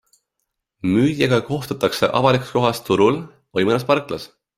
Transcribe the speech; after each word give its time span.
Müüjaga 0.93 1.37
kohtutakse 1.49 2.09
avalikus 2.21 2.49
kohas 2.55 2.81
turul 2.89 3.21
või 3.59 3.67
mõnes 3.71 3.87
parklas. 3.93 4.27